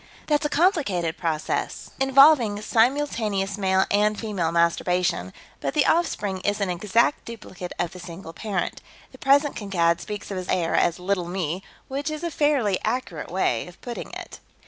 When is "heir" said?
10.49-10.73